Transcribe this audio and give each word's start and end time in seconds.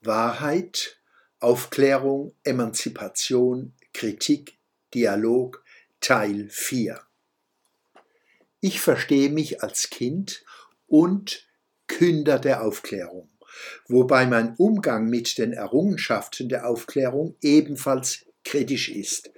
Wahrheit, 0.00 1.00
Aufklärung, 1.40 2.32
Emanzipation, 2.44 3.74
Kritik, 3.92 4.56
Dialog 4.94 5.64
Teil 6.00 6.48
4 6.50 7.00
Ich 8.60 8.80
verstehe 8.80 9.28
mich 9.28 9.60
als 9.60 9.90
Kind 9.90 10.44
und 10.86 11.48
Künder 11.88 12.38
der 12.38 12.62
Aufklärung, 12.62 13.28
wobei 13.88 14.26
mein 14.26 14.54
Umgang 14.54 15.06
mit 15.06 15.36
den 15.36 15.52
Errungenschaften 15.52 16.48
der 16.48 16.68
Aufklärung 16.68 17.34
ebenfalls 17.40 18.24
kritisch 18.44 18.90
ist. 18.90 19.32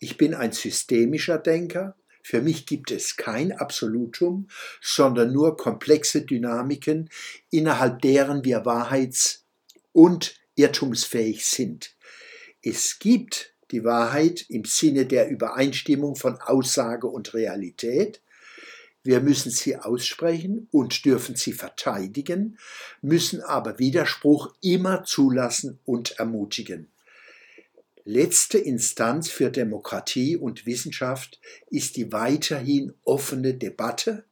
Ich 0.00 0.16
bin 0.16 0.34
ein 0.34 0.50
systemischer 0.50 1.38
Denker, 1.38 1.94
für 2.20 2.42
mich 2.42 2.66
gibt 2.66 2.90
es 2.90 3.16
kein 3.16 3.52
Absolutum, 3.52 4.48
sondern 4.82 5.32
nur 5.32 5.56
komplexe 5.56 6.22
Dynamiken, 6.22 7.10
innerhalb 7.50 8.02
deren 8.02 8.44
wir 8.44 8.64
wahrheits- 8.64 9.43
und 9.94 10.34
irrtumsfähig 10.56 11.46
sind. 11.46 11.96
Es 12.60 12.98
gibt 12.98 13.54
die 13.70 13.84
Wahrheit 13.84 14.44
im 14.50 14.64
Sinne 14.64 15.06
der 15.06 15.30
Übereinstimmung 15.30 16.16
von 16.16 16.38
Aussage 16.40 17.06
und 17.06 17.32
Realität. 17.32 18.20
Wir 19.02 19.20
müssen 19.20 19.50
sie 19.50 19.76
aussprechen 19.76 20.68
und 20.70 21.04
dürfen 21.04 21.36
sie 21.36 21.52
verteidigen, 21.52 22.58
müssen 23.00 23.40
aber 23.40 23.78
Widerspruch 23.78 24.54
immer 24.60 25.04
zulassen 25.04 25.78
und 25.84 26.18
ermutigen. 26.18 26.90
Letzte 28.04 28.58
Instanz 28.58 29.30
für 29.30 29.50
Demokratie 29.50 30.36
und 30.36 30.66
Wissenschaft 30.66 31.40
ist 31.70 31.96
die 31.96 32.12
weiterhin 32.12 32.92
offene 33.04 33.54
Debatte, 33.54 34.24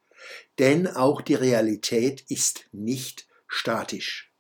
denn 0.59 0.87
auch 0.87 1.23
die 1.23 1.35
Realität 1.35 2.25
ist 2.29 2.67
nicht 2.73 3.27
statisch. 3.47 4.32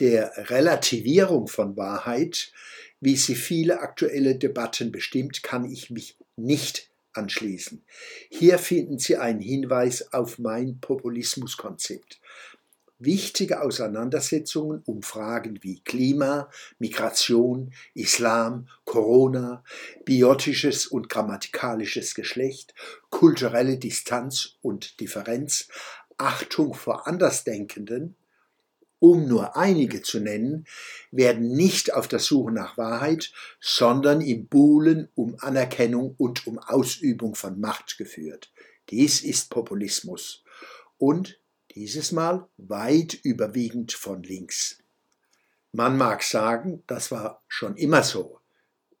Der 0.00 0.32
Relativierung 0.50 1.46
von 1.46 1.76
Wahrheit, 1.76 2.52
wie 3.00 3.16
sie 3.16 3.34
viele 3.34 3.80
aktuelle 3.80 4.34
Debatten 4.34 4.92
bestimmt, 4.92 5.42
kann 5.42 5.64
ich 5.64 5.90
mich 5.90 6.16
nicht 6.36 6.90
anschließen. 7.12 7.82
Hier 8.30 8.58
finden 8.58 8.98
Sie 8.98 9.16
einen 9.16 9.40
Hinweis 9.40 10.12
auf 10.12 10.38
mein 10.38 10.80
Populismuskonzept 10.80 12.20
wichtige 13.00 13.62
Auseinandersetzungen 13.62 14.82
um 14.84 15.02
Fragen 15.02 15.58
wie 15.62 15.80
Klima, 15.80 16.48
Migration, 16.78 17.72
Islam, 17.94 18.68
Corona, 18.84 19.64
biotisches 20.04 20.86
und 20.86 21.08
grammatikalisches 21.08 22.14
Geschlecht, 22.14 22.74
kulturelle 23.08 23.78
Distanz 23.78 24.56
und 24.60 25.00
Differenz, 25.00 25.68
Achtung 26.18 26.74
vor 26.74 27.06
Andersdenkenden, 27.06 28.16
um 29.00 29.26
nur 29.26 29.56
einige 29.56 30.02
zu 30.02 30.20
nennen, 30.20 30.66
werden 31.10 31.52
nicht 31.52 31.92
auf 31.92 32.06
der 32.06 32.20
Suche 32.20 32.52
nach 32.52 32.76
Wahrheit, 32.78 33.32
sondern 33.60 34.20
im 34.20 34.46
Buhlen 34.46 35.08
um 35.16 35.36
Anerkennung 35.40 36.14
und 36.16 36.46
um 36.46 36.58
Ausübung 36.58 37.34
von 37.34 37.58
Macht 37.58 37.98
geführt. 37.98 38.52
Dies 38.90 39.22
ist 39.22 39.50
Populismus. 39.50 40.44
Und 40.98 41.40
dieses 41.74 42.12
Mal 42.12 42.46
weit 42.58 43.14
überwiegend 43.22 43.92
von 43.92 44.22
links. 44.22 44.78
Man 45.72 45.96
mag 45.96 46.22
sagen, 46.22 46.82
das 46.86 47.10
war 47.10 47.42
schon 47.48 47.76
immer 47.76 48.02
so. 48.02 48.40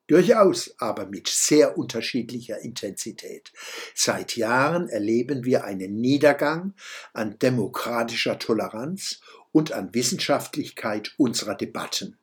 Durchaus, 0.06 0.74
aber 0.78 1.06
mit 1.06 1.28
sehr 1.28 1.78
unterschiedlicher 1.78 2.58
Intensität. 2.58 3.52
Seit 3.94 4.36
Jahren 4.36 4.88
erleben 4.88 5.44
wir 5.44 5.62
einen 5.64 6.00
Niedergang 6.00 6.74
an 7.12 7.38
demokratischer 7.38 8.38
Toleranz 8.38 9.20
und 9.52 9.72
an 9.72 9.94
Wissenschaftlichkeit 9.94 11.12
unserer 11.16 11.54
Debatten. 11.54 12.18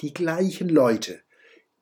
Die 0.00 0.14
gleichen 0.14 0.68
Leute, 0.68 1.20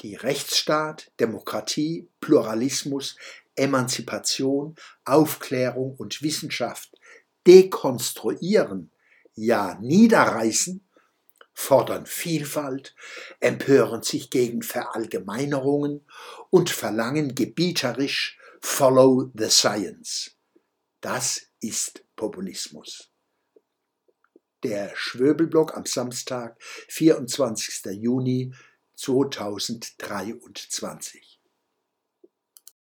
die 0.00 0.14
Rechtsstaat, 0.14 1.11
Demokratie, 1.20 2.09
Pluralismus, 2.20 3.17
Emanzipation, 3.55 4.76
Aufklärung 5.05 5.94
und 5.97 6.22
Wissenschaft 6.22 6.91
dekonstruieren, 7.47 8.91
ja 9.34 9.78
niederreißen, 9.81 10.87
fordern 11.53 12.06
Vielfalt, 12.06 12.94
empören 13.41 14.03
sich 14.03 14.31
gegen 14.31 14.62
Verallgemeinerungen 14.62 16.05
und 16.50 16.71
verlangen 16.71 17.34
gebieterisch 17.34 18.38
Follow 18.60 19.31
the 19.34 19.49
Science. 19.49 20.32
Das 21.00 21.47
ist 21.60 22.05
Populismus. 22.16 23.10
Der 24.62 24.91
Schwöbelblock 24.94 25.77
am 25.77 25.84
Samstag, 25.84 26.56
24. 26.89 27.84
Juni 27.93 28.55
2023. 28.94 31.35